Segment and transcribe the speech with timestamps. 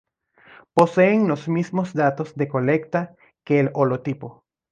[0.73, 4.43] Poseen los mismos datos de colecta que el holotipo.